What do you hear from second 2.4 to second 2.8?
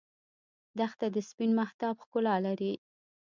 لري.